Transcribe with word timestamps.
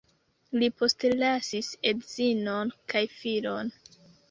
Li 0.61 0.69
postlasis 0.79 1.69
edzinon 1.91 2.75
kaj 2.95 3.07
filon. 3.21 3.73